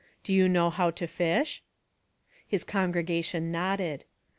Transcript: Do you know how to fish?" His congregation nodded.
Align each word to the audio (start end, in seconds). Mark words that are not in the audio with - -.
Do 0.23 0.33
you 0.33 0.49
know 0.49 0.71
how 0.71 0.89
to 0.89 1.05
fish?" 1.05 1.61
His 2.47 2.63
congregation 2.63 3.51
nodded. 3.51 4.03